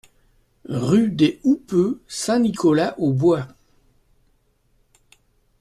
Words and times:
Rue 0.67 1.11
des 1.11 1.39
Houppeux, 1.43 2.01
Saint-Nicolas-aux-Bois 2.07 3.47